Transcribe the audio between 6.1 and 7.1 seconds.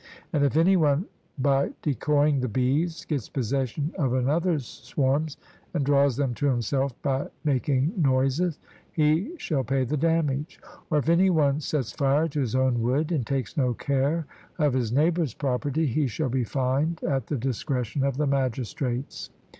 them to himself